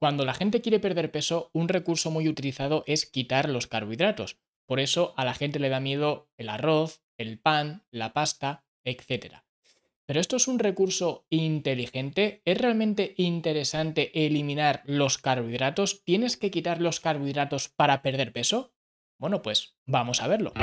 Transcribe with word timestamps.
Cuando 0.00 0.24
la 0.24 0.32
gente 0.32 0.62
quiere 0.62 0.80
perder 0.80 1.12
peso, 1.12 1.50
un 1.52 1.68
recurso 1.68 2.10
muy 2.10 2.26
utilizado 2.26 2.84
es 2.86 3.04
quitar 3.04 3.50
los 3.50 3.66
carbohidratos. 3.66 4.38
Por 4.64 4.80
eso 4.80 5.12
a 5.18 5.26
la 5.26 5.34
gente 5.34 5.58
le 5.58 5.68
da 5.68 5.78
miedo 5.78 6.30
el 6.38 6.48
arroz, 6.48 7.02
el 7.18 7.38
pan, 7.38 7.84
la 7.90 8.14
pasta, 8.14 8.64
etc. 8.82 9.42
Pero 10.06 10.18
esto 10.18 10.36
es 10.36 10.48
un 10.48 10.58
recurso 10.58 11.26
inteligente. 11.28 12.40
¿Es 12.46 12.56
realmente 12.56 13.12
interesante 13.18 14.26
eliminar 14.26 14.82
los 14.86 15.18
carbohidratos? 15.18 16.02
¿Tienes 16.02 16.38
que 16.38 16.50
quitar 16.50 16.80
los 16.80 17.00
carbohidratos 17.00 17.68
para 17.68 18.00
perder 18.00 18.32
peso? 18.32 18.72
Bueno, 19.18 19.42
pues 19.42 19.76
vamos 19.84 20.22
a 20.22 20.28
verlo. 20.28 20.54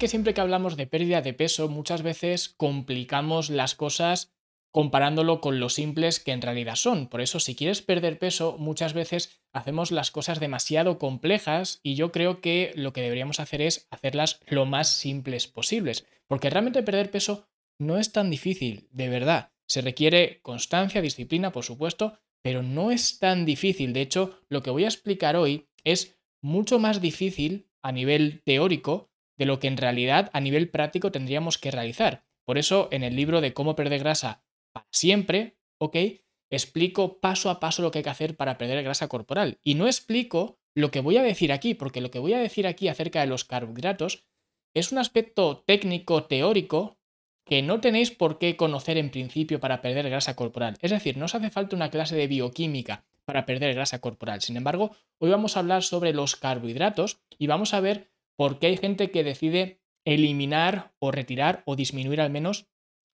Que 0.00 0.08
siempre 0.08 0.32
que 0.32 0.40
hablamos 0.40 0.78
de 0.78 0.86
pérdida 0.86 1.20
de 1.20 1.34
peso, 1.34 1.68
muchas 1.68 2.02
veces 2.02 2.48
complicamos 2.48 3.50
las 3.50 3.74
cosas 3.74 4.32
comparándolo 4.72 5.42
con 5.42 5.60
lo 5.60 5.68
simples 5.68 6.20
que 6.20 6.32
en 6.32 6.40
realidad 6.40 6.76
son. 6.76 7.06
Por 7.06 7.20
eso, 7.20 7.38
si 7.38 7.54
quieres 7.54 7.82
perder 7.82 8.18
peso, 8.18 8.56
muchas 8.58 8.94
veces 8.94 9.42
hacemos 9.52 9.90
las 9.90 10.10
cosas 10.10 10.40
demasiado 10.40 10.98
complejas 10.98 11.80
y 11.82 11.96
yo 11.96 12.12
creo 12.12 12.40
que 12.40 12.72
lo 12.76 12.94
que 12.94 13.02
deberíamos 13.02 13.40
hacer 13.40 13.60
es 13.60 13.88
hacerlas 13.90 14.40
lo 14.46 14.64
más 14.64 14.88
simples 14.88 15.46
posibles. 15.46 16.06
Porque 16.26 16.48
realmente 16.48 16.82
perder 16.82 17.10
peso 17.10 17.46
no 17.78 17.98
es 17.98 18.10
tan 18.10 18.30
difícil, 18.30 18.88
de 18.92 19.10
verdad. 19.10 19.52
Se 19.68 19.82
requiere 19.82 20.40
constancia, 20.40 21.02
disciplina, 21.02 21.52
por 21.52 21.64
supuesto, 21.64 22.18
pero 22.42 22.62
no 22.62 22.90
es 22.90 23.18
tan 23.18 23.44
difícil. 23.44 23.92
De 23.92 24.00
hecho, 24.00 24.40
lo 24.48 24.62
que 24.62 24.70
voy 24.70 24.84
a 24.84 24.88
explicar 24.88 25.36
hoy 25.36 25.68
es 25.84 26.18
mucho 26.40 26.78
más 26.78 27.02
difícil 27.02 27.68
a 27.82 27.92
nivel 27.92 28.40
teórico 28.44 29.09
de 29.40 29.46
lo 29.46 29.58
que 29.58 29.68
en 29.68 29.78
realidad 29.78 30.28
a 30.34 30.40
nivel 30.40 30.68
práctico 30.68 31.10
tendríamos 31.10 31.56
que 31.56 31.70
realizar. 31.70 32.26
Por 32.44 32.58
eso 32.58 32.88
en 32.92 33.02
el 33.02 33.16
libro 33.16 33.40
de 33.40 33.54
cómo 33.54 33.74
perder 33.74 34.00
grasa 34.00 34.44
para 34.70 34.86
siempre, 34.92 35.56
¿ok? 35.78 35.96
Explico 36.50 37.20
paso 37.20 37.48
a 37.48 37.58
paso 37.58 37.80
lo 37.80 37.90
que 37.90 38.00
hay 38.00 38.04
que 38.04 38.10
hacer 38.10 38.36
para 38.36 38.58
perder 38.58 38.84
grasa 38.84 39.08
corporal. 39.08 39.58
Y 39.64 39.76
no 39.76 39.86
explico 39.86 40.58
lo 40.74 40.90
que 40.90 41.00
voy 41.00 41.16
a 41.16 41.22
decir 41.22 41.52
aquí, 41.52 41.72
porque 41.72 42.02
lo 42.02 42.10
que 42.10 42.18
voy 42.18 42.34
a 42.34 42.38
decir 42.38 42.66
aquí 42.66 42.88
acerca 42.88 43.22
de 43.22 43.28
los 43.28 43.46
carbohidratos 43.46 44.26
es 44.74 44.92
un 44.92 44.98
aspecto 44.98 45.64
técnico, 45.66 46.24
teórico, 46.24 46.98
que 47.46 47.62
no 47.62 47.80
tenéis 47.80 48.10
por 48.10 48.38
qué 48.38 48.58
conocer 48.58 48.98
en 48.98 49.10
principio 49.10 49.58
para 49.58 49.80
perder 49.80 50.10
grasa 50.10 50.36
corporal. 50.36 50.76
Es 50.82 50.90
decir, 50.90 51.16
no 51.16 51.24
os 51.24 51.34
hace 51.34 51.48
falta 51.48 51.76
una 51.76 51.90
clase 51.90 52.14
de 52.14 52.26
bioquímica 52.26 53.06
para 53.24 53.46
perder 53.46 53.72
grasa 53.74 54.02
corporal. 54.02 54.42
Sin 54.42 54.58
embargo, 54.58 54.94
hoy 55.16 55.30
vamos 55.30 55.56
a 55.56 55.60
hablar 55.60 55.82
sobre 55.82 56.12
los 56.12 56.36
carbohidratos 56.36 57.22
y 57.38 57.46
vamos 57.46 57.72
a 57.72 57.80
ver 57.80 58.10
porque 58.40 58.68
hay 58.68 58.78
gente 58.78 59.10
que 59.10 59.22
decide 59.22 59.82
eliminar 60.06 60.94
o 60.98 61.10
retirar 61.10 61.62
o 61.66 61.76
disminuir 61.76 62.22
al 62.22 62.30
menos 62.30 62.70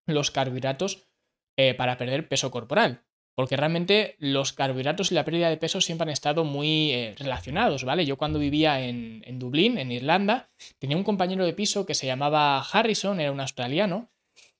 los 0.07 0.31
carbohidratos 0.31 1.09
eh, 1.57 1.75
para 1.75 1.99
perder 1.99 2.29
peso 2.29 2.53
corporal. 2.53 3.03
Porque 3.35 3.57
realmente 3.57 4.15
los 4.21 4.53
carbohidratos 4.53 5.11
y 5.11 5.17
la 5.17 5.25
pérdida 5.25 5.51
de 5.51 5.57
peso 5.57 5.81
siempre 5.81 6.05
han 6.05 6.13
estado 6.13 6.45
muy 6.45 6.93
eh, 6.93 7.17
relacionados, 7.19 7.83
¿vale? 7.83 8.07
Yo 8.07 8.17
cuando 8.17 8.39
vivía 8.39 8.81
en, 8.81 9.25
Dublín, 9.41 9.79
en 9.79 9.91
Irlanda, 9.91 10.49
tenía 10.79 10.97
un 10.97 11.03
compañero 11.03 11.45
de 11.45 11.55
piso 11.55 11.87
que 11.87 11.95
se 11.95 12.07
llamaba 12.07 12.61
Harrison, 12.61 13.19
era 13.19 13.33
un 13.33 13.41
australiano, 13.41 14.13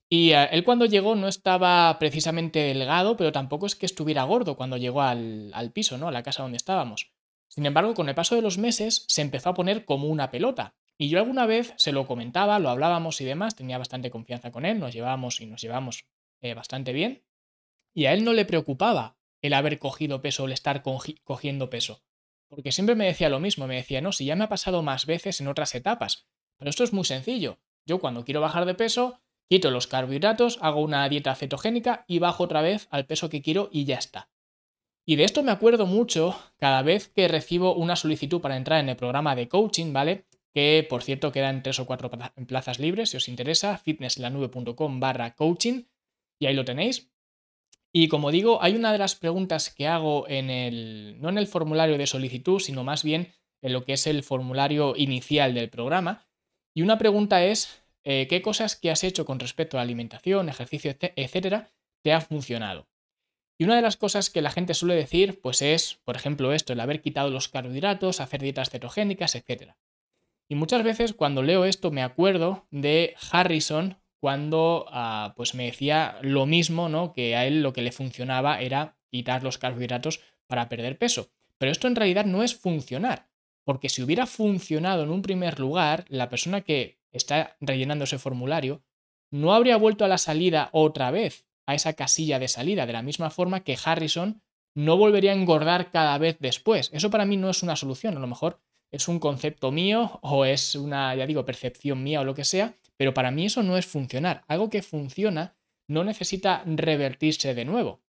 y 0.09 0.31
eh, 0.31 0.49
él 0.51 0.65
cuando 0.65 0.85
llegó 0.85 1.15
no 1.15 1.29
estaba 1.29 1.97
precisamente 1.97 2.59
delgado, 2.59 3.15
pero 3.15 3.31
tampoco 3.31 3.67
es 3.67 3.75
que 3.75 3.85
estuviera 3.85 4.25
gordo 4.25 4.57
cuando 4.57 4.75
llegó 4.75 5.01
al, 5.01 5.49
al 5.53 5.71
piso, 5.71 5.97
¿no? 5.97 6.09
A 6.09 6.11
la 6.11 6.23
casa 6.23 6.43
donde 6.43 6.57
estábamos. 6.57 7.13
Sin 7.47 7.65
embargo, 7.65 7.93
con 7.93 8.09
el 8.09 8.15
paso 8.15 8.35
de 8.35 8.41
los 8.41 8.57
meses 8.57 9.05
se 9.07 9.21
empezó 9.21 9.49
a 9.49 9.53
poner 9.53 9.85
como 9.85 10.07
una 10.07 10.31
pelota. 10.31 10.75
Y 10.97 11.09
yo 11.09 11.19
alguna 11.19 11.45
vez 11.45 11.73
se 11.77 11.91
lo 11.91 12.07
comentaba, 12.07 12.59
lo 12.59 12.69
hablábamos 12.69 13.21
y 13.21 13.25
demás, 13.25 13.55
tenía 13.55 13.77
bastante 13.77 14.09
confianza 14.09 14.51
con 14.51 14.65
él, 14.65 14.79
nos 14.79 14.93
llevábamos 14.93 15.39
y 15.41 15.45
nos 15.45 15.61
llevamos 15.61 16.05
eh, 16.41 16.53
bastante 16.53 16.91
bien. 16.91 17.23
Y 17.93 18.05
a 18.05 18.13
él 18.13 18.23
no 18.23 18.33
le 18.33 18.45
preocupaba 18.45 19.17
el 19.41 19.53
haber 19.53 19.79
cogido 19.79 20.21
peso 20.21 20.43
o 20.43 20.45
el 20.47 20.53
estar 20.53 20.81
cogiendo 20.81 21.69
peso. 21.69 22.03
Porque 22.47 22.71
siempre 22.71 22.95
me 22.95 23.05
decía 23.05 23.29
lo 23.29 23.39
mismo, 23.39 23.67
me 23.67 23.75
decía, 23.75 24.01
no, 24.01 24.11
si 24.11 24.25
ya 24.25 24.35
me 24.35 24.45
ha 24.45 24.49
pasado 24.49 24.81
más 24.81 25.05
veces 25.05 25.41
en 25.41 25.47
otras 25.47 25.75
etapas. 25.75 26.27
Pero 26.57 26.69
esto 26.69 26.83
es 26.83 26.93
muy 26.93 27.05
sencillo. 27.05 27.59
Yo 27.85 27.99
cuando 27.99 28.25
quiero 28.25 28.41
bajar 28.41 28.65
de 28.65 28.73
peso, 28.73 29.19
quito 29.47 29.69
los 29.69 29.87
carbohidratos, 29.87 30.57
hago 30.61 30.81
una 30.81 31.07
dieta 31.09 31.35
cetogénica 31.35 32.05
y 32.07 32.19
bajo 32.19 32.43
otra 32.43 32.61
vez 32.61 32.87
al 32.89 33.05
peso 33.05 33.29
que 33.29 33.41
quiero 33.41 33.69
y 33.71 33.85
ya 33.85 33.97
está. 33.97 34.29
Y 35.09 35.15
de 35.15 35.23
esto 35.23 35.41
me 35.41 35.53
acuerdo 35.53 35.85
mucho 35.85 36.37
cada 36.57 36.81
vez 36.81 37.07
que 37.07 37.29
recibo 37.29 37.73
una 37.73 37.95
solicitud 37.95 38.41
para 38.41 38.57
entrar 38.57 38.81
en 38.81 38.89
el 38.89 38.97
programa 38.97 39.37
de 39.37 39.47
coaching, 39.47 39.93
¿vale? 39.93 40.25
Que 40.53 40.85
por 40.89 41.01
cierto 41.01 41.31
quedan 41.31 41.63
tres 41.63 41.79
o 41.79 41.85
cuatro 41.85 42.11
plazas 42.45 42.77
libres, 42.77 43.11
si 43.11 43.17
os 43.17 43.29
interesa, 43.29 43.77
fitnesslanube.com 43.77 44.99
barra 44.99 45.33
coaching, 45.33 45.83
y 46.37 46.47
ahí 46.47 46.53
lo 46.53 46.65
tenéis. 46.65 47.09
Y 47.93 48.09
como 48.09 48.31
digo, 48.31 48.61
hay 48.61 48.75
una 48.75 48.91
de 48.91 48.97
las 48.97 49.15
preguntas 49.15 49.73
que 49.73 49.87
hago 49.87 50.27
en 50.27 50.49
el, 50.49 51.15
no 51.21 51.29
en 51.29 51.37
el 51.37 51.47
formulario 51.47 51.97
de 51.97 52.05
solicitud, 52.05 52.59
sino 52.59 52.83
más 52.83 53.03
bien 53.05 53.31
en 53.61 53.71
lo 53.71 53.85
que 53.85 53.93
es 53.93 54.07
el 54.07 54.23
formulario 54.23 54.93
inicial 54.97 55.53
del 55.53 55.69
programa. 55.69 56.27
Y 56.73 56.81
una 56.81 56.97
pregunta 56.97 57.45
es, 57.45 57.81
eh, 58.03 58.27
¿qué 58.29 58.41
cosas 58.41 58.75
que 58.75 58.91
has 58.91 59.05
hecho 59.05 59.23
con 59.23 59.39
respecto 59.39 59.79
a 59.79 59.83
alimentación, 59.83 60.49
ejercicio, 60.49 60.93
etcétera, 60.99 61.71
te 62.03 62.11
ha 62.11 62.19
funcionado? 62.19 62.89
Y 63.59 63.63
una 63.63 63.75
de 63.75 63.81
las 63.81 63.97
cosas 63.97 64.29
que 64.29 64.41
la 64.41 64.51
gente 64.51 64.73
suele 64.73 64.95
decir, 64.95 65.39
pues 65.41 65.61
es, 65.61 65.99
por 66.03 66.15
ejemplo, 66.15 66.53
esto, 66.53 66.73
el 66.73 66.79
haber 66.79 67.01
quitado 67.01 67.29
los 67.29 67.47
carbohidratos, 67.47 68.21
hacer 68.21 68.41
dietas 68.41 68.69
cetogénicas, 68.69 69.35
etc. 69.35 69.73
Y 70.47 70.55
muchas 70.55 70.83
veces 70.83 71.13
cuando 71.13 71.41
leo 71.41 71.65
esto 71.65 71.91
me 71.91 72.03
acuerdo 72.03 72.67
de 72.69 73.15
Harrison 73.31 73.97
cuando 74.19 74.85
ah, 74.89 75.33
pues 75.35 75.55
me 75.55 75.65
decía 75.65 76.17
lo 76.21 76.45
mismo, 76.45 76.89
¿no? 76.89 77.13
Que 77.13 77.35
a 77.35 77.45
él 77.45 77.61
lo 77.61 77.73
que 77.73 77.81
le 77.81 77.91
funcionaba 77.91 78.61
era 78.61 78.97
quitar 79.09 79.43
los 79.43 79.57
carbohidratos 79.57 80.21
para 80.47 80.69
perder 80.69 80.97
peso. 80.97 81.31
Pero 81.57 81.71
esto 81.71 81.87
en 81.87 81.95
realidad 81.95 82.25
no 82.25 82.43
es 82.43 82.55
funcionar, 82.55 83.29
porque 83.63 83.89
si 83.89 84.03
hubiera 84.03 84.27
funcionado 84.27 85.03
en 85.03 85.09
un 85.09 85.21
primer 85.21 85.59
lugar, 85.59 86.05
la 86.09 86.29
persona 86.29 86.61
que 86.61 86.99
está 87.11 87.57
rellenando 87.59 88.03
ese 88.03 88.19
formulario 88.19 88.83
no 89.31 89.53
habría 89.53 89.77
vuelto 89.77 90.05
a 90.05 90.07
la 90.07 90.17
salida 90.17 90.69
otra 90.71 91.11
vez, 91.11 91.46
a 91.67 91.75
esa 91.75 91.93
casilla 91.93 92.39
de 92.39 92.47
salida, 92.47 92.87
de 92.87 92.93
la 92.93 93.03
misma 93.03 93.29
forma 93.29 93.59
que 93.59 93.77
Harrison 93.83 94.41
no 94.73 94.97
volvería 94.97 95.31
a 95.31 95.35
engordar 95.35 95.91
cada 95.91 96.17
vez 96.17 96.37
después. 96.39 96.89
Eso 96.93 97.11
para 97.11 97.25
mí 97.25 97.37
no 97.37 97.49
es 97.49 97.61
una 97.61 97.75
solución, 97.75 98.17
a 98.17 98.19
lo 98.19 98.27
mejor 98.27 98.59
es 98.91 99.07
un 99.07 99.19
concepto 99.19 99.71
mío 99.71 100.19
o 100.21 100.45
es 100.45 100.75
una, 100.75 101.13
ya 101.15 101.27
digo, 101.27 101.45
percepción 101.45 102.03
mía 102.03 102.21
o 102.21 102.23
lo 102.23 102.33
que 102.33 102.45
sea, 102.45 102.77
pero 102.95 103.13
para 103.13 103.31
mí 103.31 103.45
eso 103.45 103.63
no 103.63 103.77
es 103.77 103.85
funcionar. 103.85 104.43
Algo 104.47 104.69
que 104.69 104.81
funciona 104.81 105.55
no 105.87 106.03
necesita 106.03 106.63
revertirse 106.65 107.53
de 107.53 107.65
nuevo. 107.65 108.01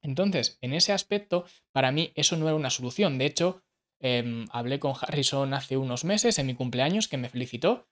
Entonces, 0.00 0.58
en 0.60 0.72
ese 0.72 0.92
aspecto, 0.92 1.44
para 1.72 1.92
mí 1.92 2.12
eso 2.14 2.36
no 2.36 2.46
era 2.46 2.56
una 2.56 2.70
solución. 2.70 3.18
De 3.18 3.26
hecho, 3.26 3.62
em, 4.00 4.46
hablé 4.50 4.80
con 4.80 4.94
Harrison 5.00 5.54
hace 5.54 5.76
unos 5.76 6.04
meses 6.04 6.38
en 6.38 6.46
mi 6.46 6.54
cumpleaños, 6.54 7.08
que 7.08 7.18
me 7.18 7.28
felicitó, 7.28 7.88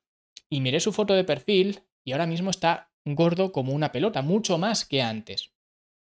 y 0.49 0.61
miré 0.61 0.81
su 0.81 0.93
foto 0.93 1.15
de 1.15 1.25
perfil 1.25 1.85
y 2.05 2.13
ahora 2.13 2.27
mismo 2.27 2.51
está 2.51 2.93
gordo 3.05 3.53
como 3.53 3.73
una 3.73 3.93
pelota, 3.93 4.23
mucho 4.23 4.59
más 4.59 4.85
que 4.85 5.03
antes. 5.03 5.53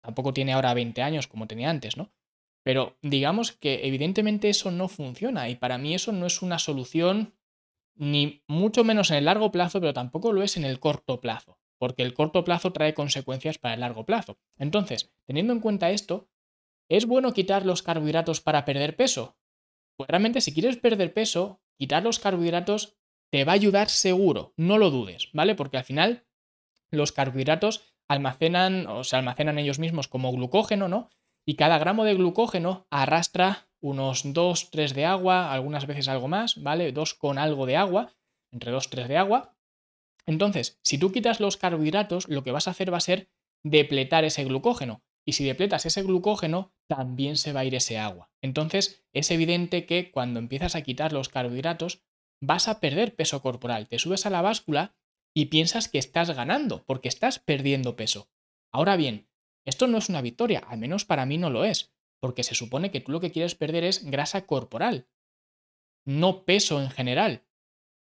Tampoco 0.02 0.34
tiene 0.34 0.54
ahora 0.54 0.74
20 0.74 1.02
años 1.02 1.28
como 1.28 1.48
tenía 1.48 1.70
antes, 1.70 1.98
¿no? 1.98 2.12
Pero 2.64 2.98
digamos 3.02 3.52
que 3.52 3.88
evidentemente 3.88 4.50
eso 4.50 4.72
no 4.72 4.88
funciona 4.88 5.50
y 5.50 5.56
para 5.56 5.78
mí 5.78 5.94
eso 5.94 6.12
no 6.12 6.26
es 6.26 6.42
una 6.42 6.60
solución 6.60 7.34
ni 7.96 8.44
mucho 8.48 8.84
menos 8.84 9.10
en 9.10 9.18
el 9.18 9.26
largo 9.26 9.52
plazo, 9.52 9.80
pero 9.80 9.94
tampoco 9.94 10.32
lo 10.32 10.44
es 10.44 10.58
en 10.58 10.66
el 10.66 10.80
corto 10.80 11.20
plazo, 11.20 11.60
porque 11.80 12.04
el 12.04 12.14
corto 12.14 12.44
plazo 12.44 12.72
trae 12.74 12.94
consecuencias 12.94 13.58
para 13.58 13.74
el 13.74 13.80
largo 13.80 14.06
plazo. 14.06 14.38
Entonces, 14.58 15.14
teniendo 15.26 15.54
en 15.54 15.62
cuenta 15.62 15.92
esto, 15.92 16.30
¿es 16.90 17.06
bueno 17.06 17.34
quitar 17.34 17.66
los 17.66 17.82
carbohidratos 17.82 18.42
para 18.42 18.66
perder 18.66 18.96
peso? 18.96 19.38
Pues 19.96 20.10
realmente 20.10 20.42
si 20.42 20.54
quieres 20.54 20.78
perder 20.78 21.14
peso, 21.14 21.62
quitar 21.78 22.04
los 22.04 22.20
carbohidratos 22.20 22.98
te 23.32 23.44
va 23.44 23.54
a 23.54 23.56
ayudar 23.56 23.90
seguro, 23.90 24.54
no 24.58 24.78
lo 24.78 24.90
dudes, 24.90 25.30
¿vale? 25.34 25.56
Porque 25.56 25.78
al 25.78 25.84
final 25.84 26.26
los 26.92 27.12
carbohidratos 27.12 27.94
almacenan 28.08 28.88
o 28.88 29.04
se 29.04 29.16
almacenan 29.16 29.60
ellos 29.60 29.80
mismos 29.80 30.08
como 30.08 30.32
glucógeno, 30.32 30.88
¿no? 30.88 31.10
Y 31.46 31.56
cada 31.56 31.78
gramo 31.78 32.04
de 32.04 32.16
glucógeno 32.16 32.88
arrastra 32.90 33.68
unos 33.80 34.26
2-3 34.26 34.94
de 34.94 35.06
agua, 35.06 35.54
algunas 35.54 35.86
veces 35.86 36.08
algo 36.08 36.28
más, 36.28 36.62
¿vale? 36.62 36.92
2 36.92 37.14
con 37.14 37.38
algo 37.38 37.66
de 37.66 37.78
agua, 37.78 38.14
entre 38.52 38.74
2-3 38.74 39.08
de 39.08 39.18
agua. 39.18 39.56
Entonces, 40.26 40.80
si 40.84 40.98
tú 40.98 41.12
quitas 41.12 41.40
los 41.40 41.58
carbohidratos, 41.58 42.28
lo 42.28 42.44
que 42.44 42.52
vas 42.52 42.68
a 42.68 42.72
hacer 42.72 42.92
va 42.92 42.98
a 42.98 43.02
ser 43.02 43.30
depletar 43.64 44.26
ese 44.26 44.44
glucógeno. 44.44 45.02
Y 45.26 45.34
si 45.34 45.46
depletas 45.46 45.86
ese 45.86 46.04
glucógeno, 46.04 46.74
también 46.88 47.38
se 47.38 47.54
va 47.54 47.62
a 47.62 47.66
ir 47.66 47.76
ese 47.76 47.98
agua. 47.98 48.30
Entonces, 48.42 49.06
es 49.14 49.30
evidente 49.32 49.86
que 49.86 50.12
cuando 50.12 50.40
empiezas 50.40 50.76
a 50.76 50.82
quitar 50.82 51.12
los 51.12 51.30
carbohidratos, 51.30 52.02
vas 52.42 52.68
a 52.68 52.80
perder 52.80 53.16
peso 53.16 53.42
corporal. 53.42 53.88
Te 53.88 54.00
subes 54.00 54.26
a 54.26 54.30
la 54.30 54.42
báscula 54.42 54.96
y 55.34 55.46
piensas 55.46 55.88
que 55.88 55.98
estás 55.98 56.32
ganando 56.32 56.84
porque 56.86 57.08
estás 57.08 57.40
perdiendo 57.40 57.96
peso. 57.96 58.30
Ahora 58.72 58.96
bien, 58.96 59.30
esto 59.66 59.88
no 59.88 59.98
es 59.98 60.10
una 60.10 60.22
victoria, 60.22 60.60
al 60.68 60.78
menos 60.78 61.06
para 61.06 61.26
mí 61.26 61.38
no 61.38 61.50
lo 61.50 61.66
es, 61.66 61.94
porque 62.20 62.44
se 62.44 62.56
supone 62.56 62.92
que 62.92 63.02
tú 63.02 63.12
lo 63.12 63.20
que 63.20 63.32
quieres 63.32 63.56
perder 63.56 63.84
es 63.84 64.04
grasa 64.06 64.46
corporal, 64.46 65.08
no 66.06 66.46
peso 66.46 66.82
en 66.82 66.90
general. 66.90 67.44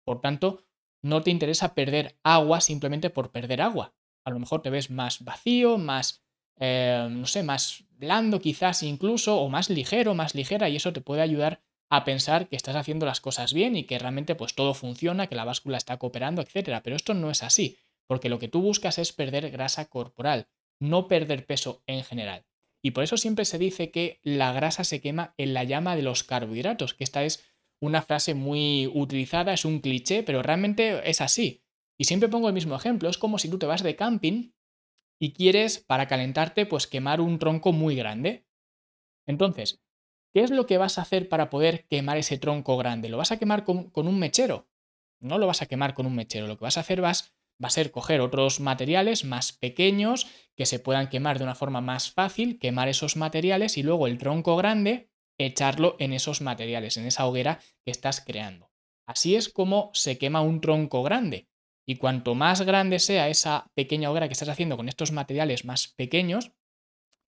Por 0.05 0.21
tanto, 0.21 0.63
no 1.01 1.23
te 1.23 1.31
interesa 1.31 1.73
perder 1.73 2.19
agua 2.23 2.61
simplemente 2.61 3.09
por 3.09 3.31
perder 3.31 3.61
agua. 3.61 3.95
A 4.23 4.29
lo 4.29 4.39
mejor 4.39 4.61
te 4.61 4.69
ves 4.69 4.89
más 4.89 5.23
vacío, 5.23 5.77
más, 5.77 6.23
eh, 6.59 7.07
no 7.09 7.25
sé, 7.25 7.43
más 7.43 7.85
blando 7.89 8.39
quizás 8.39 8.83
incluso, 8.83 9.41
o 9.41 9.49
más 9.49 9.69
ligero, 9.69 10.13
más 10.13 10.35
ligera, 10.35 10.69
y 10.69 10.75
eso 10.75 10.93
te 10.93 11.01
puede 11.01 11.21
ayudar 11.21 11.61
a 11.89 12.03
pensar 12.03 12.47
que 12.47 12.55
estás 12.55 12.75
haciendo 12.75 13.05
las 13.05 13.21
cosas 13.21 13.53
bien 13.53 13.75
y 13.75 13.83
que 13.83 13.99
realmente 13.99 14.35
pues 14.35 14.55
todo 14.55 14.73
funciona, 14.73 15.27
que 15.27 15.35
la 15.35 15.45
báscula 15.45 15.77
está 15.77 15.97
cooperando, 15.97 16.41
etc. 16.41 16.81
Pero 16.83 16.95
esto 16.95 17.13
no 17.13 17.31
es 17.31 17.43
así, 17.43 17.77
porque 18.07 18.29
lo 18.29 18.39
que 18.39 18.47
tú 18.47 18.61
buscas 18.61 18.97
es 18.97 19.13
perder 19.13 19.49
grasa 19.51 19.85
corporal, 19.85 20.47
no 20.79 21.07
perder 21.07 21.45
peso 21.45 21.83
en 21.87 22.03
general. 22.03 22.45
Y 22.83 22.91
por 22.91 23.03
eso 23.03 23.17
siempre 23.17 23.45
se 23.45 23.57
dice 23.57 23.91
que 23.91 24.19
la 24.23 24.53
grasa 24.53 24.83
se 24.83 25.01
quema 25.01 25.33
en 25.37 25.53
la 25.53 25.63
llama 25.63 25.95
de 25.95 26.03
los 26.03 26.23
carbohidratos, 26.23 26.93
que 26.93 27.03
esta 27.03 27.23
es 27.23 27.43
una 27.81 28.01
frase 28.01 28.33
muy 28.33 28.87
utilizada, 28.87 29.53
es 29.53 29.65
un 29.65 29.79
cliché, 29.79 30.23
pero 30.23 30.41
realmente 30.41 31.09
es 31.09 31.21
así. 31.21 31.63
Y 31.99 32.05
siempre 32.05 32.29
pongo 32.29 32.47
el 32.47 32.53
mismo 32.53 32.75
ejemplo, 32.75 33.09
es 33.09 33.17
como 33.17 33.39
si 33.39 33.49
tú 33.49 33.57
te 33.57 33.65
vas 33.65 33.83
de 33.83 33.95
camping 33.95 34.51
y 35.19 35.33
quieres 35.33 35.79
para 35.79 36.07
calentarte 36.07 36.65
pues 36.65 36.85
quemar 36.85 37.21
un 37.21 37.39
tronco 37.39 37.71
muy 37.71 37.95
grande. 37.95 38.45
Entonces, 39.27 39.81
¿qué 40.33 40.41
es 40.41 40.51
lo 40.51 40.65
que 40.65 40.77
vas 40.77 40.97
a 40.97 41.01
hacer 41.01 41.29
para 41.29 41.49
poder 41.49 41.85
quemar 41.87 42.17
ese 42.17 42.37
tronco 42.37 42.77
grande? 42.77 43.09
¿Lo 43.09 43.17
vas 43.17 43.31
a 43.31 43.37
quemar 43.37 43.63
con, 43.63 43.91
un 43.93 44.19
mechero? 44.19 44.67
No 45.19 45.37
lo 45.37 45.47
vas 45.47 45.61
a 45.61 45.65
quemar 45.65 45.93
con 45.93 46.05
un 46.05 46.15
mechero, 46.15 46.47
lo 46.47 46.57
que 46.57 46.65
vas 46.65 46.77
a 46.77 46.81
hacer 46.81 47.01
vas, 47.01 47.33
va 47.63 47.67
a 47.67 47.71
ser 47.71 47.91
coger 47.91 48.21
otros 48.21 48.59
materiales 48.59 49.25
más 49.25 49.51
pequeños 49.51 50.27
que 50.55 50.65
se 50.65 50.79
puedan 50.79 51.09
quemar 51.09 51.37
de 51.37 51.43
una 51.43 51.55
forma 51.55 51.81
más 51.81 52.11
fácil, 52.11 52.59
quemar 52.59 52.87
esos 52.87 53.15
materiales 53.15 53.77
y 53.77 53.83
luego 53.83 54.07
el 54.07 54.17
tronco 54.17 54.55
grande 54.55 55.09
echarlo 55.37 55.95
en 55.99 56.13
esos 56.13 56.41
materiales, 56.41 56.97
en 56.97 57.05
esa 57.05 57.27
hoguera 57.27 57.59
que 57.85 57.91
estás 57.91 58.21
creando. 58.21 58.71
Así 59.05 59.35
es 59.35 59.49
como 59.49 59.91
se 59.93 60.17
quema 60.17 60.41
un 60.41 60.61
tronco 60.61 61.03
grande. 61.03 61.47
Y 61.85 61.95
cuanto 61.95 62.35
más 62.35 62.63
grande 62.63 62.99
sea 62.99 63.29
esa 63.29 63.71
pequeña 63.73 64.11
hoguera 64.11 64.27
que 64.27 64.33
estás 64.33 64.49
haciendo 64.49 64.75
con 64.75 64.89
estos 64.89 65.11
materiales 65.11 65.63
más 65.63 65.87
pequeños 65.87 66.51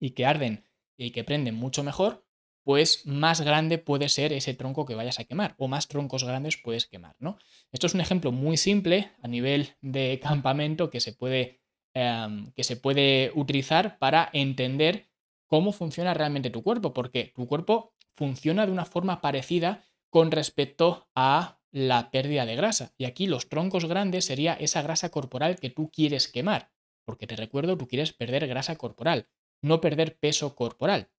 y 0.01 0.12
que 0.12 0.25
arden 0.25 0.68
y 0.98 1.12
que 1.12 1.24
prenden 1.24 1.56
mucho 1.56 1.81
mejor, 1.84 2.25
pues 2.63 3.06
más 3.06 3.41
grande 3.41 3.77
puede 3.77 4.09
ser 4.09 4.33
ese 4.33 4.53
tronco 4.53 4.85
que 4.85 4.95
vayas 4.95 5.19
a 5.19 5.23
quemar 5.23 5.56
o 5.57 5.67
más 5.67 5.88
troncos 5.88 6.23
grandes 6.23 6.57
puedes 6.57 6.85
quemar, 6.85 7.15
¿no? 7.19 7.38
Esto 7.71 7.88
es 7.88 7.94
un 7.94 8.01
ejemplo 8.01 8.31
muy 8.31 8.57
simple 8.57 9.11
a 9.21 9.27
nivel 9.27 9.75
de 9.81 10.19
campamento 10.23 10.89
que 10.89 11.00
se 11.00 11.13
puede, 11.13 11.61
em, 11.94 12.51
que 12.53 12.63
se 12.63 12.75
puede 12.75 13.31
utilizar 13.35 13.97
para 13.97 14.29
entender 14.33 15.09
cómo 15.47 15.71
funciona 15.71 16.13
realmente 16.13 16.50
tu 16.50 16.63
cuerpo, 16.63 16.94
porque 16.94 17.33
tu 17.35 17.47
cuerpo 17.47 17.95
funciona 18.15 18.65
de 18.65 18.71
una 18.71 18.85
forma 18.85 19.21
parecida 19.21 19.83
con 20.09 20.31
respecto 20.31 21.07
a 21.15 21.59
la 21.71 22.12
pérdida 22.12 22.45
de 22.45 22.55
grasa. 22.55 22.94
Y 22.97 23.05
aquí 23.05 23.27
los 23.27 23.50
troncos 23.50 23.85
grandes 23.85 24.25
sería 24.25 24.53
esa 24.53 24.81
grasa 24.81 25.09
corporal 25.09 25.59
que 25.59 25.69
tú 25.69 25.89
quieres 25.91 26.27
quemar, 26.27 26.71
porque 27.05 27.27
te 27.27 27.35
recuerdo, 27.35 27.77
tú 27.77 27.88
quieres 27.88 28.13
perder 28.13 28.47
grasa 28.47 28.75
corporal, 28.75 29.27
no 29.62 29.81
perder 29.81 30.17
peso 30.17 30.55
corporal. 30.55 31.09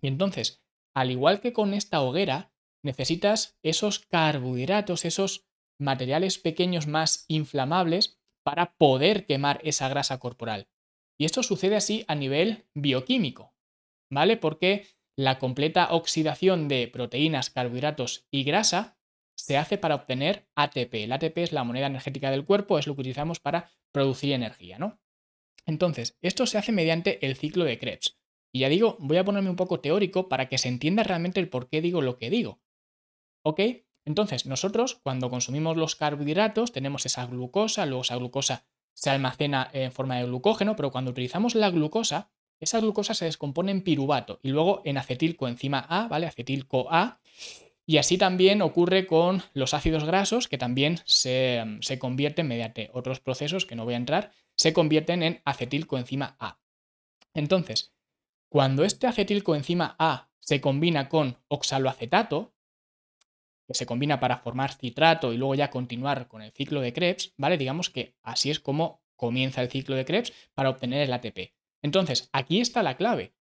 Y 0.00 0.08
entonces, 0.08 0.65
al 0.96 1.10
igual 1.10 1.40
que 1.40 1.52
con 1.52 1.74
esta 1.74 2.00
hoguera, 2.00 2.50
necesitas 2.82 3.58
esos 3.62 3.98
carbohidratos, 3.98 5.04
esos 5.04 5.46
materiales 5.78 6.38
pequeños 6.38 6.86
más 6.86 7.26
inflamables 7.28 8.18
para 8.42 8.74
poder 8.76 9.26
quemar 9.26 9.60
esa 9.62 9.90
grasa 9.90 10.18
corporal. 10.18 10.68
Y 11.18 11.26
esto 11.26 11.42
sucede 11.42 11.76
así 11.76 12.06
a 12.08 12.14
nivel 12.14 12.64
bioquímico, 12.74 13.54
¿vale? 14.10 14.38
Porque 14.38 14.86
la 15.18 15.38
completa 15.38 15.92
oxidación 15.92 16.66
de 16.66 16.88
proteínas, 16.88 17.50
carbohidratos 17.50 18.26
y 18.30 18.44
grasa 18.44 18.98
se 19.36 19.58
hace 19.58 19.76
para 19.76 19.96
obtener 19.96 20.48
ATP. 20.54 20.94
El 20.94 21.12
ATP 21.12 21.38
es 21.38 21.52
la 21.52 21.64
moneda 21.64 21.88
energética 21.88 22.30
del 22.30 22.46
cuerpo, 22.46 22.78
es 22.78 22.86
lo 22.86 22.94
que 22.94 23.02
utilizamos 23.02 23.38
para 23.38 23.70
producir 23.92 24.32
energía, 24.32 24.78
¿no? 24.78 24.98
Entonces, 25.66 26.16
esto 26.22 26.46
se 26.46 26.56
hace 26.56 26.72
mediante 26.72 27.26
el 27.26 27.36
ciclo 27.36 27.64
de 27.64 27.78
Krebs. 27.78 28.18
Y 28.56 28.60
ya 28.60 28.70
digo, 28.70 28.96
voy 29.00 29.18
a 29.18 29.24
ponerme 29.24 29.50
un 29.50 29.56
poco 29.56 29.80
teórico 29.80 30.30
para 30.30 30.48
que 30.48 30.56
se 30.56 30.68
entienda 30.68 31.02
realmente 31.02 31.40
el 31.40 31.50
por 31.50 31.68
qué 31.68 31.82
digo 31.82 32.00
lo 32.00 32.16
que 32.16 32.30
digo. 32.30 32.62
¿Ok? 33.42 33.60
Entonces, 34.06 34.46
nosotros 34.46 34.94
cuando 35.02 35.28
consumimos 35.28 35.76
los 35.76 35.94
carbohidratos 35.94 36.72
tenemos 36.72 37.04
esa 37.04 37.26
glucosa, 37.26 37.84
luego 37.84 38.00
esa 38.00 38.16
glucosa 38.16 38.64
se 38.94 39.10
almacena 39.10 39.68
en 39.74 39.92
forma 39.92 40.16
de 40.16 40.24
glucógeno, 40.24 40.74
pero 40.74 40.90
cuando 40.90 41.10
utilizamos 41.10 41.54
la 41.54 41.68
glucosa, 41.68 42.30
esa 42.58 42.80
glucosa 42.80 43.12
se 43.12 43.26
descompone 43.26 43.72
en 43.72 43.82
piruvato 43.82 44.40
y 44.42 44.48
luego 44.48 44.80
en 44.86 44.96
acetilcoenzima 44.96 45.80
A, 45.86 46.08
¿vale? 46.08 46.26
Acetil-CoA. 46.26 47.20
Y 47.84 47.98
así 47.98 48.16
también 48.16 48.62
ocurre 48.62 49.06
con 49.06 49.42
los 49.52 49.74
ácidos 49.74 50.04
grasos, 50.04 50.48
que 50.48 50.56
también 50.56 51.00
se, 51.04 51.62
se, 51.82 51.98
convierten 51.98 52.48
mediante 52.48 52.88
otros 52.94 53.20
procesos 53.20 53.66
que 53.66 53.76
no 53.76 53.84
voy 53.84 53.92
a 53.92 53.98
entrar, 53.98 54.32
se 54.54 54.72
convierten 54.72 55.22
en 55.22 55.42
acetilcoenzima 55.44 56.36
A. 56.40 56.58
Entonces, 57.34 57.92
cuando 58.56 58.84
este 58.84 59.06
acetilcoenzima 59.06 59.96
A 59.98 60.30
se 60.40 60.62
combina 60.62 61.10
con 61.10 61.36
oxaloacetato, 61.48 62.54
que 63.66 63.74
se 63.74 63.84
combina 63.84 64.18
para 64.18 64.38
formar 64.38 64.72
citrato 64.72 65.34
y 65.34 65.36
luego 65.36 65.54
ya 65.54 65.68
continuar 65.68 66.26
con 66.26 66.40
el 66.40 66.52
ciclo 66.52 66.80
de 66.80 66.94
Krebs, 66.94 67.34
¿vale? 67.36 67.58
Digamos 67.58 67.90
que 67.90 68.16
así 68.22 68.50
es 68.50 68.58
como 68.58 69.02
comienza 69.14 69.60
el 69.60 69.68
ciclo 69.68 69.94
de 69.94 70.06
Krebs 70.06 70.32
para 70.54 70.70
obtener 70.70 71.02
el 71.02 71.12
ATP. 71.12 71.52
Entonces, 71.82 72.30
aquí 72.32 72.62
está 72.62 72.82
la 72.82 72.96
clave. 72.96 73.34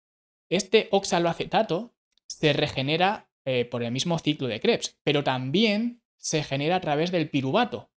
Este 0.50 0.88
oxaloacetato 0.90 1.94
se 2.26 2.52
regenera 2.52 3.30
eh, 3.46 3.66
por 3.66 3.84
el 3.84 3.92
mismo 3.92 4.18
ciclo 4.18 4.48
de 4.48 4.60
Krebs, 4.60 5.00
pero 5.04 5.24
también 5.24 6.02
se 6.18 6.42
genera 6.42 6.78
a 6.78 6.82
través 6.82 7.12
del 7.12 7.30
piruvato, 7.30 7.92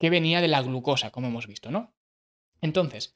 que 0.00 0.08
venía 0.08 0.40
de 0.40 0.48
la 0.48 0.62
glucosa, 0.62 1.10
como 1.10 1.26
hemos 1.26 1.46
visto, 1.46 1.70
¿no? 1.70 1.94
Entonces, 2.62 3.14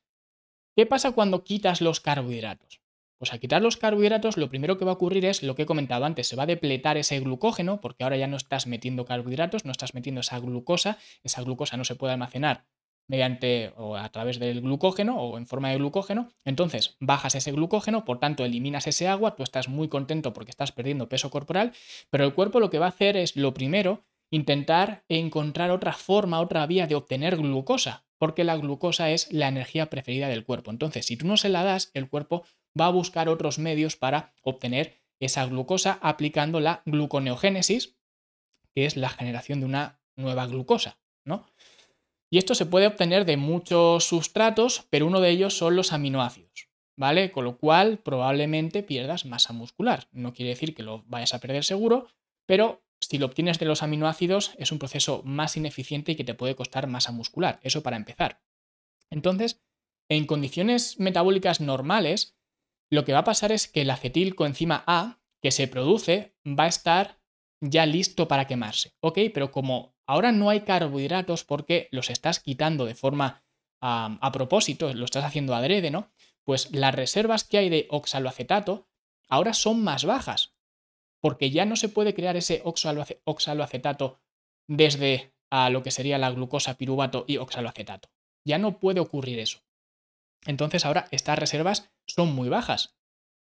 ¿qué 0.76 0.84
pasa 0.84 1.12
cuando 1.12 1.42
quitas 1.42 1.81
los 1.81 2.00
carbohidratos? 2.00 2.79
Pues 3.20 3.34
al 3.34 3.38
quitar 3.38 3.61
los 3.61 3.76
carbohidratos, 3.76 4.38
lo 4.38 4.49
primero 4.49 4.78
que 4.78 4.87
va 4.87 4.93
a 4.93 4.94
ocurrir 4.94 5.26
es 5.26 5.43
lo 5.43 5.55
que 5.55 5.64
he 5.64 5.67
comentado 5.67 6.06
antes, 6.06 6.26
se 6.26 6.37
va 6.37 6.44
a 6.44 6.46
depletar 6.46 6.96
ese 6.96 7.20
glucógeno, 7.20 7.78
porque 7.82 8.02
ahora 8.02 8.17
ya 8.17 8.26
no 8.26 8.38
estás 8.38 8.67
metiendo 8.67 9.05
carbohidratos, 9.05 9.67
no 9.67 9.72
estás 9.72 9.93
metiendo 9.93 10.22
esa 10.22 10.38
glucosa, 10.38 10.96
esa 11.22 11.43
glucosa 11.43 11.76
no 11.76 11.84
se 11.84 11.96
puede 11.96 12.14
almacenar 12.14 12.64
mediante 13.08 13.75
o 13.76 13.94
a 13.96 14.08
través 14.08 14.38
del 14.38 14.62
glucógeno 14.62 15.20
o 15.20 15.37
en 15.37 15.46
forma 15.46 15.69
de 15.69 15.76
glucógeno. 15.76 16.31
Entonces 16.46 16.96
bajas 16.99 17.34
ese 17.34 17.52
glucógeno, 17.52 18.06
por 18.06 18.20
tanto 18.20 18.43
eliminas 18.43 18.87
ese 18.87 19.06
agua, 19.06 19.37
tú 19.37 19.43
estás 19.43 19.69
muy 19.69 19.88
contento 19.88 20.32
porque 20.32 20.50
estás 20.50 20.73
perdiendo 20.73 21.11
peso 21.11 21.28
corporal, 21.28 21.73
pero 22.08 22.25
el 22.25 22.32
cuerpo 22.32 22.58
lo 22.58 22.70
que 22.70 22.78
va 22.78 22.87
a 22.87 22.90
hacer 22.90 23.19
es 23.19 23.37
lo 23.37 23.52
primero, 23.52 24.06
intentar 24.30 25.04
encontrar 25.11 25.71
otra 25.73 25.92
forma, 25.92 26.40
otra 26.40 26.66
vía 26.66 26.87
de 26.87 26.94
obtener 26.94 27.37
glucosa, 27.37 28.06
porque 28.16 28.44
la 28.44 28.56
glucosa 28.56 29.11
es 29.11 29.30
la 29.30 29.49
energía 29.49 29.90
preferida 29.90 30.28
del 30.28 30.44
cuerpo. 30.47 30.71
Entonces, 30.71 31.04
si 31.04 31.18
tú 31.18 31.26
no 31.26 31.37
se 31.37 31.50
la 31.50 31.64
das, 31.64 31.90
el 31.92 32.09
cuerpo 32.09 32.44
va 32.78 32.86
a 32.86 32.90
buscar 32.90 33.28
otros 33.28 33.58
medios 33.58 33.96
para 33.96 34.34
obtener 34.42 35.00
esa 35.20 35.46
glucosa 35.46 35.98
aplicando 36.02 36.60
la 36.60 36.82
gluconeogénesis, 36.86 37.96
que 38.74 38.86
es 38.86 38.96
la 38.96 39.08
generación 39.08 39.60
de 39.60 39.66
una 39.66 40.00
nueva 40.16 40.46
glucosa, 40.46 40.98
¿no? 41.24 41.46
Y 42.30 42.38
esto 42.38 42.54
se 42.54 42.66
puede 42.66 42.86
obtener 42.86 43.24
de 43.24 43.36
muchos 43.36 44.04
sustratos, 44.04 44.86
pero 44.90 45.06
uno 45.06 45.20
de 45.20 45.30
ellos 45.30 45.56
son 45.56 45.74
los 45.74 45.92
aminoácidos, 45.92 46.68
¿vale? 46.96 47.32
Con 47.32 47.44
lo 47.44 47.58
cual 47.58 47.98
probablemente 47.98 48.82
pierdas 48.82 49.26
masa 49.26 49.52
muscular. 49.52 50.06
No 50.12 50.32
quiere 50.32 50.50
decir 50.50 50.74
que 50.74 50.84
lo 50.84 51.02
vayas 51.06 51.34
a 51.34 51.40
perder 51.40 51.64
seguro, 51.64 52.06
pero 52.46 52.84
si 53.00 53.18
lo 53.18 53.26
obtienes 53.26 53.58
de 53.58 53.66
los 53.66 53.82
aminoácidos 53.82 54.54
es 54.58 54.70
un 54.70 54.78
proceso 54.78 55.22
más 55.24 55.56
ineficiente 55.56 56.12
y 56.12 56.16
que 56.16 56.24
te 56.24 56.34
puede 56.34 56.54
costar 56.54 56.86
masa 56.86 57.10
muscular. 57.10 57.58
Eso 57.62 57.82
para 57.82 57.96
empezar. 57.96 58.40
Entonces, 59.10 59.60
en 60.08 60.26
condiciones 60.26 61.00
metabólicas 61.00 61.60
normales, 61.60 62.36
lo 62.90 63.04
que 63.04 63.12
va 63.12 63.20
a 63.20 63.25
pasar 63.25 63.52
es 63.52 63.68
que 63.68 63.82
el 63.82 63.90
acetilcoenzima 63.90 64.85
A 64.87 65.20
que 65.40 65.50
se 65.50 65.68
produce 65.68 66.35
va 66.47 66.64
a 66.64 66.68
estar 66.68 67.18
ya 67.61 67.87
listo 67.87 68.28
para 68.28 68.47
quemarse, 68.47 68.94
¿ok? 69.00 69.18
Pero 69.32 69.50
como 69.50 69.94
Ahora 70.11 70.32
no 70.32 70.50
hay 70.50 70.62
carbohidratos 70.62 71.44
porque 71.44 71.87
los 71.92 72.11
estás 72.11 72.40
quitando 72.40 72.85
de 72.85 72.97
forma 72.97 73.44
a 73.80 74.32
propósito, 74.32 74.92
lo 74.92 75.04
estás 75.04 75.23
haciendo 75.23 75.54
adrede, 75.54 75.92
¿no? 75.92 76.11
Pues 76.42 76.73
las 76.73 76.92
reservas 76.92 77.44
que 77.44 77.59
hay 77.59 77.68
de 77.68 77.87
oxaloacetato 77.90 78.88
ahora 79.28 79.54
son 79.54 79.85
más 79.85 80.04
bajas, 80.04 80.56
porque 81.20 81.52
ya 81.52 81.64
no 81.64 81.76
se 81.76 81.88
puede 81.88 82.12
crear 82.12 82.37
ese 82.37 82.61
oxaloacetato 82.64 84.20
desde 84.66 85.32
a 85.49 85.70
lo 85.70 85.85
que 85.85 85.92
sería 85.92 86.18
la 86.18 86.32
glucosa 86.32 86.76
piruvato 86.76 87.25
y 87.28 87.37
oxaloacetato. 87.37 88.11
Ya 88.44 88.59
no 88.59 88.80
puede 88.80 88.99
ocurrir 88.99 89.38
eso. 89.38 89.61
Entonces 90.47 90.85
ahora 90.85 91.06
estas 91.11 91.38
reservas 91.38 91.90
son 92.06 92.35
muy 92.35 92.49
bajas. 92.49 92.97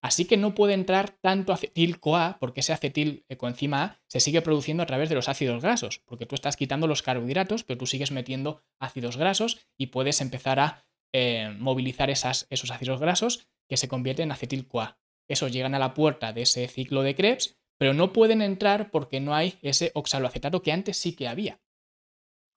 Así 0.02 0.24
que 0.24 0.36
no 0.36 0.54
puede 0.56 0.74
entrar 0.74 1.10
tanto 1.20 1.52
acetil-CoA, 1.52 2.38
porque 2.40 2.60
ese 2.60 2.72
acetil 2.72 3.24
coenzima 3.38 3.82
A 3.84 4.00
se 4.08 4.18
sigue 4.18 4.42
produciendo 4.42 4.82
a 4.82 4.86
través 4.86 5.08
de 5.08 5.14
los 5.14 5.28
ácidos 5.28 5.62
grasos, 5.62 6.02
porque 6.04 6.26
tú 6.26 6.34
estás 6.34 6.56
quitando 6.56 6.88
los 6.88 7.02
carbohidratos, 7.02 7.62
pero 7.62 7.78
tú 7.78 7.86
sigues 7.86 8.10
metiendo 8.10 8.64
ácidos 8.80 9.16
grasos 9.16 9.60
y 9.78 9.86
puedes 9.86 10.20
empezar 10.20 10.58
a 10.58 10.84
eh, 11.12 11.54
movilizar 11.56 12.10
esas, 12.10 12.48
esos 12.50 12.72
ácidos 12.72 12.98
grasos 12.98 13.46
que 13.68 13.76
se 13.76 13.86
convierten 13.86 14.24
en 14.24 14.32
acetil-CoA. 14.32 14.98
esos 15.28 15.52
llegan 15.52 15.74
a 15.76 15.78
la 15.78 15.94
puerta 15.94 16.32
de 16.32 16.42
ese 16.42 16.66
ciclo 16.66 17.02
de 17.02 17.14
Krebs, 17.14 17.56
pero 17.78 17.94
no 17.94 18.12
pueden 18.12 18.42
entrar 18.42 18.90
porque 18.90 19.20
no 19.20 19.34
hay 19.34 19.58
ese 19.62 19.92
oxaloacetato 19.94 20.62
que 20.62 20.72
antes 20.72 20.96
sí 20.96 21.14
que 21.14 21.28
había. 21.28 21.60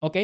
¿Ok? 0.02 0.18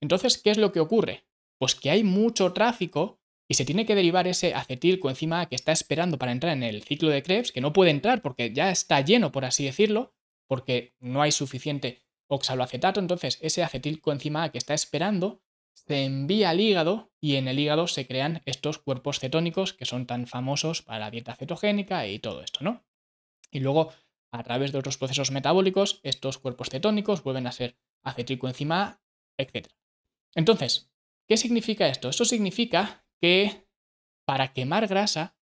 Entonces, 0.00 0.38
¿qué 0.38 0.50
es 0.50 0.58
lo 0.58 0.72
que 0.72 0.80
ocurre? 0.80 1.26
Pues 1.58 1.74
que 1.74 1.90
hay 1.90 2.04
mucho 2.04 2.52
tráfico 2.52 3.19
y 3.50 3.54
se 3.54 3.64
tiene 3.64 3.84
que 3.84 3.96
derivar 3.96 4.28
ese 4.28 4.54
acetilcoenzima 4.54 5.40
A 5.40 5.46
que 5.46 5.56
está 5.56 5.72
esperando 5.72 6.18
para 6.18 6.30
entrar 6.30 6.52
en 6.52 6.62
el 6.62 6.84
ciclo 6.84 7.08
de 7.08 7.20
Krebs, 7.20 7.50
que 7.50 7.60
no 7.60 7.72
puede 7.72 7.90
entrar 7.90 8.22
porque 8.22 8.52
ya 8.52 8.70
está 8.70 9.00
lleno, 9.00 9.32
por 9.32 9.44
así 9.44 9.64
decirlo, 9.64 10.14
porque 10.46 10.94
no 11.00 11.20
hay 11.20 11.32
suficiente 11.32 12.00
oxaloacetato, 12.28 13.00
entonces 13.00 13.38
ese 13.42 13.64
acetilcoenzima 13.64 14.44
A 14.44 14.52
que 14.52 14.58
está 14.58 14.72
esperando 14.72 15.42
se 15.74 16.04
envía 16.04 16.50
al 16.50 16.60
hígado 16.60 17.10
y 17.20 17.34
en 17.34 17.48
el 17.48 17.58
hígado 17.58 17.88
se 17.88 18.06
crean 18.06 18.40
estos 18.44 18.78
cuerpos 18.78 19.18
cetónicos 19.18 19.72
que 19.72 19.84
son 19.84 20.06
tan 20.06 20.28
famosos 20.28 20.82
para 20.82 21.00
la 21.00 21.10
dieta 21.10 21.34
cetogénica 21.34 22.06
y 22.06 22.20
todo 22.20 22.42
esto, 22.42 22.62
¿no? 22.62 22.84
Y 23.50 23.58
luego, 23.58 23.92
a 24.30 24.44
través 24.44 24.70
de 24.70 24.78
otros 24.78 24.96
procesos 24.96 25.32
metabólicos, 25.32 25.98
estos 26.04 26.38
cuerpos 26.38 26.68
cetónicos 26.70 27.24
vuelven 27.24 27.48
a 27.48 27.52
ser 27.52 27.76
acetilcoenzima 28.04 28.82
A, 28.82 29.00
etc. 29.38 29.66
Entonces, 30.36 30.92
¿qué 31.26 31.36
significa 31.36 31.88
esto? 31.88 32.10
Esto 32.10 32.24
significa 32.24 33.04
que 33.20 33.66
para 34.26 34.52
quemar 34.52 34.86
grasa 34.86 35.36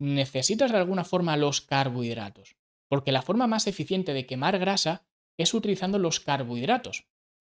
necesitas 0.00 0.72
de 0.72 0.78
alguna 0.78 1.04
forma 1.04 1.36
los 1.36 1.60
carbohidratos, 1.60 2.56
porque 2.88 3.12
la 3.12 3.22
forma 3.22 3.46
más 3.46 3.66
eficiente 3.66 4.12
de 4.14 4.26
quemar 4.26 4.58
grasa 4.58 5.04
es 5.38 5.54
utilizando 5.54 5.98
los 5.98 6.20
carbohidratos. 6.20 7.06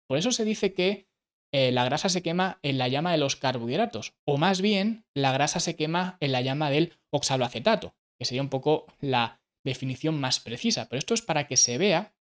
Por 0.08 0.18
eso 0.18 0.32
se 0.32 0.44
dice 0.44 0.74
que 0.74 1.08
eh, 1.54 1.72
la 1.72 1.84
grasa 1.84 2.08
se 2.08 2.22
quema 2.22 2.58
en 2.62 2.78
la 2.78 2.88
llama 2.88 3.12
de 3.12 3.18
los 3.18 3.36
carbohidratos, 3.36 4.14
o 4.26 4.38
más 4.38 4.60
bien 4.60 5.04
la 5.14 5.32
grasa 5.32 5.60
se 5.60 5.76
quema 5.76 6.16
en 6.20 6.32
la 6.32 6.40
llama 6.40 6.70
del 6.70 6.94
oxaloacetato, 7.10 7.94
que 8.18 8.24
sería 8.24 8.42
un 8.42 8.48
poco 8.48 8.86
la 9.00 9.40
definición 9.64 10.18
más 10.18 10.40
precisa. 10.40 10.88
Pero 10.88 10.98
esto 10.98 11.14
es 11.14 11.22
para 11.22 11.46
que 11.46 11.56
se 11.56 11.78
vea 11.78 12.14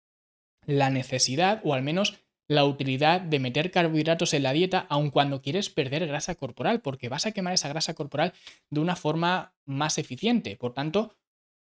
la 0.66 0.90
necesidad, 0.90 1.60
o 1.64 1.74
al 1.74 1.82
menos 1.82 2.18
la 2.48 2.64
utilidad 2.64 3.20
de 3.20 3.38
meter 3.38 3.70
carbohidratos 3.70 4.32
en 4.32 4.42
la 4.42 4.52
dieta 4.52 4.86
aun 4.88 5.10
cuando 5.10 5.42
quieres 5.42 5.68
perder 5.68 6.06
grasa 6.06 6.34
corporal, 6.34 6.80
porque 6.80 7.08
vas 7.08 7.26
a 7.26 7.32
quemar 7.32 7.52
esa 7.52 7.68
grasa 7.68 7.94
corporal 7.94 8.32
de 8.70 8.80
una 8.80 8.96
forma 8.96 9.54
más 9.66 9.98
eficiente. 9.98 10.56
Por 10.56 10.72
tanto, 10.72 11.14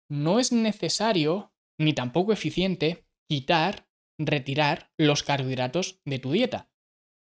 no 0.09 0.39
es 0.39 0.51
necesario 0.51 1.51
ni 1.79 1.93
tampoco 1.93 2.31
eficiente 2.31 3.05
quitar, 3.27 3.87
retirar 4.19 4.91
los 4.97 5.23
carbohidratos 5.23 5.99
de 6.05 6.19
tu 6.19 6.31
dieta. 6.31 6.69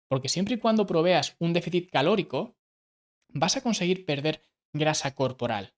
Porque 0.08 0.28
siempre 0.28 0.56
y 0.56 0.58
cuando 0.58 0.86
proveas 0.86 1.36
un 1.38 1.52
déficit 1.52 1.90
calórico, 1.90 2.56
vas 3.28 3.56
a 3.56 3.62
conseguir 3.62 4.04
perder 4.04 4.42
grasa 4.74 5.14
corporal. 5.14 5.74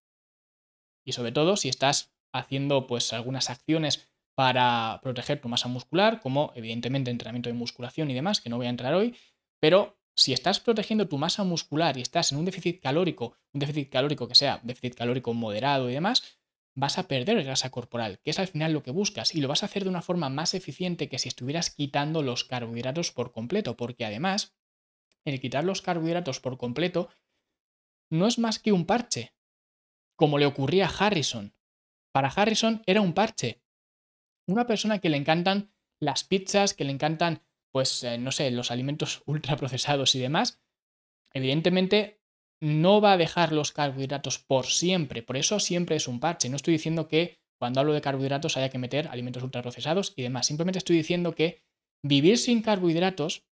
Y 1.06 1.12
sobre 1.12 1.32
todo 1.32 1.56
si 1.56 1.68
estás 1.68 2.14
haciendo 2.32 2.86
pues 2.86 3.12
algunas 3.12 3.50
acciones 3.50 4.10
para 4.34 5.00
proteger 5.02 5.40
tu 5.40 5.48
masa 5.48 5.68
muscular, 5.68 6.20
como 6.20 6.52
evidentemente 6.54 7.10
entrenamiento 7.10 7.48
de 7.48 7.54
musculación 7.54 8.10
y 8.10 8.14
demás, 8.14 8.40
que 8.40 8.50
no 8.50 8.56
voy 8.56 8.66
a 8.66 8.70
entrar 8.70 8.94
hoy, 8.94 9.16
pero 9.60 9.98
si 10.16 10.32
estás 10.32 10.60
protegiendo 10.60 11.08
tu 11.08 11.18
masa 11.18 11.44
muscular 11.44 11.96
y 11.96 12.02
estás 12.02 12.32
en 12.32 12.38
un 12.38 12.44
déficit 12.44 12.80
calórico, 12.80 13.36
un 13.52 13.60
déficit 13.60 13.90
calórico 13.90 14.28
que 14.28 14.34
sea 14.34 14.60
déficit 14.62 14.94
calórico 14.94 15.34
moderado 15.34 15.90
y 15.90 15.94
demás, 15.94 16.38
vas 16.76 16.98
a 16.98 17.08
perder 17.08 17.42
grasa 17.44 17.70
corporal, 17.70 18.20
que 18.20 18.30
es 18.30 18.38
al 18.38 18.48
final 18.48 18.72
lo 18.72 18.82
que 18.82 18.90
buscas, 18.90 19.34
y 19.34 19.40
lo 19.40 19.48
vas 19.48 19.62
a 19.62 19.66
hacer 19.66 19.84
de 19.84 19.90
una 19.90 20.02
forma 20.02 20.28
más 20.28 20.54
eficiente 20.54 21.08
que 21.08 21.18
si 21.18 21.28
estuvieras 21.28 21.70
quitando 21.70 22.22
los 22.22 22.44
carbohidratos 22.44 23.12
por 23.12 23.32
completo, 23.32 23.76
porque 23.76 24.04
además, 24.04 24.56
el 25.24 25.40
quitar 25.40 25.64
los 25.64 25.82
carbohidratos 25.82 26.40
por 26.40 26.58
completo 26.58 27.08
no 28.10 28.26
es 28.26 28.38
más 28.38 28.58
que 28.58 28.72
un 28.72 28.86
parche, 28.86 29.34
como 30.16 30.38
le 30.38 30.46
ocurría 30.46 30.86
a 30.86 31.06
Harrison. 31.06 31.54
Para 32.12 32.28
Harrison 32.28 32.82
era 32.86 33.00
un 33.00 33.14
parche, 33.14 33.63
una 34.46 34.66
persona 34.66 34.98
que 34.98 35.08
le 35.08 35.16
encantan 35.16 35.70
las 36.00 36.24
pizzas, 36.24 36.74
que 36.74 36.84
le 36.84 36.92
encantan, 36.92 37.42
pues, 37.72 38.02
eh, 38.04 38.18
no 38.18 38.32
sé, 38.32 38.50
los 38.50 38.70
alimentos 38.70 39.22
ultraprocesados 39.26 40.14
y 40.14 40.20
demás, 40.20 40.62
evidentemente 41.32 42.20
no 42.60 43.00
va 43.00 43.12
a 43.12 43.16
dejar 43.16 43.52
los 43.52 43.72
carbohidratos 43.72 44.38
por 44.38 44.66
siempre. 44.66 45.22
Por 45.22 45.36
eso 45.36 45.60
siempre 45.60 45.96
es 45.96 46.08
un 46.08 46.20
parche. 46.20 46.48
No 46.48 46.56
estoy 46.56 46.72
diciendo 46.72 47.08
que 47.08 47.40
cuando 47.58 47.80
hablo 47.80 47.92
de 47.92 48.00
carbohidratos 48.00 48.56
haya 48.56 48.70
que 48.70 48.78
meter 48.78 49.08
alimentos 49.08 49.42
ultraprocesados 49.42 50.12
y 50.16 50.22
demás. 50.22 50.46
Simplemente 50.46 50.78
estoy 50.78 50.96
diciendo 50.96 51.34
que 51.34 51.62
vivir 52.02 52.38
sin 52.38 52.62
carbohidratos 52.62 53.46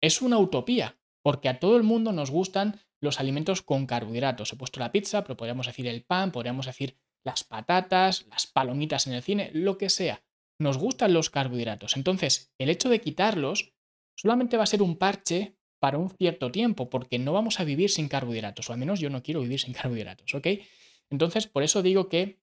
es 0.00 0.22
una 0.22 0.38
utopía, 0.38 0.98
porque 1.22 1.48
a 1.48 1.58
todo 1.58 1.76
el 1.76 1.82
mundo 1.82 2.12
nos 2.12 2.30
gustan 2.30 2.80
los 3.00 3.20
alimentos 3.20 3.62
con 3.62 3.86
carbohidratos. 3.86 4.52
He 4.52 4.56
puesto 4.56 4.80
la 4.80 4.92
pizza, 4.92 5.22
pero 5.22 5.36
podríamos 5.36 5.66
decir 5.66 5.86
el 5.86 6.02
pan, 6.02 6.32
podríamos 6.32 6.66
decir 6.66 6.96
las 7.24 7.44
patatas, 7.44 8.26
las 8.28 8.46
palomitas 8.46 9.06
en 9.06 9.14
el 9.14 9.22
cine, 9.22 9.50
lo 9.52 9.78
que 9.78 9.90
sea. 9.90 10.22
Nos 10.58 10.78
gustan 10.78 11.12
los 11.12 11.30
carbohidratos. 11.30 11.96
Entonces, 11.96 12.52
el 12.58 12.70
hecho 12.70 12.88
de 12.88 13.00
quitarlos 13.00 13.72
solamente 14.16 14.56
va 14.56 14.64
a 14.64 14.66
ser 14.66 14.82
un 14.82 14.96
parche 14.96 15.56
para 15.80 15.98
un 15.98 16.10
cierto 16.10 16.52
tiempo, 16.52 16.90
porque 16.90 17.18
no 17.18 17.32
vamos 17.32 17.58
a 17.58 17.64
vivir 17.64 17.90
sin 17.90 18.08
carbohidratos, 18.08 18.68
o 18.68 18.72
al 18.72 18.78
menos 18.78 19.00
yo 19.00 19.08
no 19.08 19.22
quiero 19.22 19.40
vivir 19.40 19.60
sin 19.60 19.72
carbohidratos, 19.72 20.34
¿ok? 20.34 20.46
Entonces, 21.10 21.46
por 21.46 21.62
eso 21.62 21.82
digo 21.82 22.08
que 22.08 22.38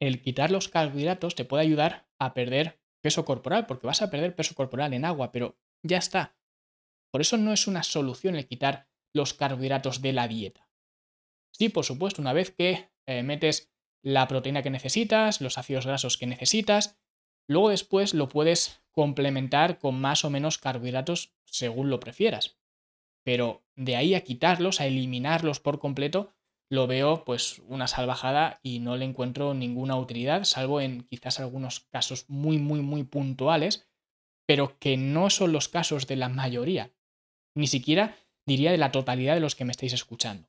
el 0.00 0.22
quitar 0.22 0.50
los 0.50 0.68
carbohidratos 0.68 1.34
te 1.34 1.44
puede 1.44 1.62
ayudar 1.62 2.08
a 2.18 2.32
perder 2.32 2.80
peso 3.02 3.24
corporal, 3.26 3.66
porque 3.66 3.86
vas 3.86 4.00
a 4.00 4.10
perder 4.10 4.34
peso 4.34 4.54
corporal 4.54 4.94
en 4.94 5.04
agua, 5.04 5.30
pero 5.30 5.58
ya 5.82 5.98
está. 5.98 6.36
Por 7.10 7.20
eso 7.20 7.36
no 7.36 7.52
es 7.52 7.66
una 7.66 7.82
solución 7.82 8.34
el 8.34 8.46
quitar 8.46 8.88
los 9.12 9.34
carbohidratos 9.34 10.00
de 10.00 10.12
la 10.14 10.26
dieta. 10.26 10.70
Sí, 11.52 11.68
por 11.68 11.84
supuesto, 11.84 12.22
una 12.22 12.32
vez 12.32 12.50
que 12.50 12.90
eh, 13.06 13.22
metes 13.22 13.73
la 14.04 14.28
proteína 14.28 14.62
que 14.62 14.70
necesitas, 14.70 15.40
los 15.40 15.58
ácidos 15.58 15.86
grasos 15.86 16.18
que 16.18 16.26
necesitas. 16.26 16.98
Luego 17.48 17.70
después 17.70 18.14
lo 18.14 18.28
puedes 18.28 18.82
complementar 18.92 19.78
con 19.78 19.98
más 20.00 20.24
o 20.24 20.30
menos 20.30 20.58
carbohidratos 20.58 21.34
según 21.46 21.88
lo 21.88 22.00
prefieras. 22.00 22.58
Pero 23.24 23.64
de 23.74 23.96
ahí 23.96 24.14
a 24.14 24.20
quitarlos, 24.20 24.80
a 24.80 24.86
eliminarlos 24.86 25.58
por 25.58 25.78
completo, 25.78 26.34
lo 26.70 26.86
veo 26.86 27.24
pues 27.24 27.60
una 27.66 27.86
salvajada 27.86 28.60
y 28.62 28.80
no 28.80 28.96
le 28.96 29.06
encuentro 29.06 29.54
ninguna 29.54 29.96
utilidad, 29.96 30.44
salvo 30.44 30.82
en 30.82 31.04
quizás 31.04 31.40
algunos 31.40 31.80
casos 31.80 32.26
muy, 32.28 32.58
muy, 32.58 32.80
muy 32.80 33.04
puntuales, 33.04 33.88
pero 34.46 34.78
que 34.78 34.98
no 34.98 35.30
son 35.30 35.52
los 35.52 35.68
casos 35.68 36.06
de 36.06 36.16
la 36.16 36.28
mayoría. 36.28 36.92
Ni 37.54 37.68
siquiera 37.68 38.16
diría 38.46 38.70
de 38.70 38.78
la 38.78 38.92
totalidad 38.92 39.34
de 39.34 39.40
los 39.40 39.54
que 39.54 39.64
me 39.64 39.70
estáis 39.70 39.94
escuchando. 39.94 40.48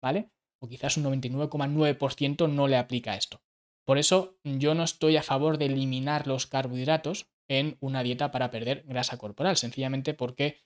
¿Vale? 0.00 0.30
O 0.58 0.68
quizás 0.68 0.96
un 0.96 1.04
99,9% 1.04 2.48
no 2.48 2.68
le 2.68 2.76
aplica 2.76 3.16
esto. 3.16 3.42
Por 3.84 3.98
eso 3.98 4.38
yo 4.42 4.74
no 4.74 4.82
estoy 4.82 5.16
a 5.16 5.22
favor 5.22 5.58
de 5.58 5.66
eliminar 5.66 6.26
los 6.26 6.46
carbohidratos 6.46 7.28
en 7.48 7.76
una 7.80 8.02
dieta 8.02 8.32
para 8.32 8.50
perder 8.50 8.84
grasa 8.86 9.16
corporal, 9.16 9.56
sencillamente 9.56 10.14
porque 10.14 10.58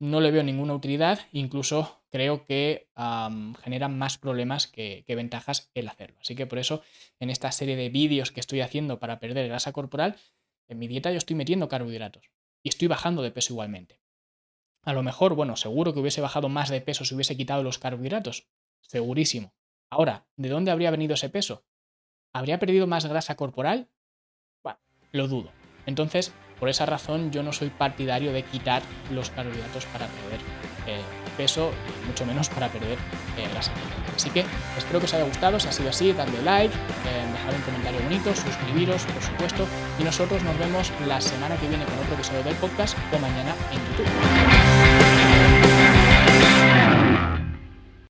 no 0.00 0.20
le 0.20 0.30
veo 0.30 0.42
ninguna 0.42 0.74
utilidad, 0.74 1.20
incluso 1.32 2.02
creo 2.10 2.44
que 2.44 2.88
generan 3.62 3.98
más 3.98 4.18
problemas 4.18 4.66
que, 4.66 5.04
que, 5.06 5.14
ventajas 5.14 5.70
el 5.74 5.88
hacerlo. 5.88 6.18
Así 6.20 6.34
que 6.34 6.46
por 6.46 6.58
eso 6.58 6.82
en 7.20 7.30
esta 7.30 7.52
serie 7.52 7.76
de 7.76 7.90
vídeos 7.90 8.32
que 8.32 8.40
estoy 8.40 8.60
haciendo 8.60 8.98
para 8.98 9.20
perder 9.20 9.48
grasa 9.48 9.72
corporal, 9.72 10.16
en 10.68 10.78
mi 10.78 10.88
dieta 10.88 11.10
yo 11.10 11.18
estoy 11.18 11.36
metiendo 11.36 11.68
carbohidratos 11.68 12.30
y 12.62 12.70
estoy 12.70 12.88
bajando 12.88 13.22
de 13.22 13.30
peso 13.30 13.52
igualmente. 13.52 14.00
A 14.82 14.92
lo 14.92 15.02
mejor, 15.02 15.34
bueno, 15.34 15.56
seguro 15.56 15.94
que 15.94 16.00
hubiese 16.00 16.20
bajado 16.20 16.48
más 16.48 16.68
de 16.68 16.80
peso 16.80 17.04
si 17.04 17.14
hubiese 17.14 17.36
quitado 17.36 17.62
los 17.62 17.78
carbohidratos, 17.78 18.48
segurísimo. 18.88 19.52
Ahora, 19.90 20.26
¿de 20.36 20.48
dónde 20.48 20.70
habría 20.70 20.90
venido 20.90 21.14
ese 21.14 21.30
peso? 21.30 21.64
¿Habría 22.32 22.58
perdido 22.58 22.86
más 22.86 23.06
grasa 23.06 23.36
corporal? 23.36 23.88
Bueno, 24.62 24.78
lo 25.12 25.28
dudo. 25.28 25.52
Entonces, 25.86 26.32
por 26.58 26.68
esa 26.68 26.86
razón 26.86 27.30
yo 27.30 27.42
no 27.42 27.52
soy 27.52 27.70
partidario 27.70 28.32
de 28.32 28.42
quitar 28.42 28.82
los 29.10 29.30
carbohidratos 29.30 29.86
para 29.86 30.06
perder 30.06 30.40
eh, 30.86 31.00
peso 31.36 31.72
y 32.02 32.06
mucho 32.06 32.26
menos 32.26 32.48
para 32.48 32.68
perder 32.68 32.98
eh, 33.38 33.48
grasa. 33.52 33.72
Así 34.14 34.30
que 34.30 34.44
espero 34.76 35.00
que 35.00 35.06
os 35.06 35.14
haya 35.14 35.24
gustado, 35.24 35.58
si 35.58 35.68
ha 35.68 35.72
sido 35.72 35.90
así, 35.90 36.12
dadle 36.12 36.42
like, 36.42 36.74
eh, 36.74 37.26
dejad 37.32 37.54
un 37.54 37.62
comentario 37.62 38.00
bonito, 38.02 38.34
suscribiros, 38.34 39.04
por 39.06 39.22
supuesto, 39.22 39.66
y 39.98 40.04
nosotros 40.04 40.42
nos 40.42 40.58
vemos 40.58 40.92
la 41.06 41.20
semana 41.20 41.56
que 41.56 41.68
viene 41.68 41.84
con 41.84 41.98
otro 41.98 42.14
episodio 42.14 42.42
del 42.42 42.54
podcast 42.56 42.96
o 43.12 43.18
mañana 43.18 43.54
en 43.72 43.78
YouTube. 43.78 45.13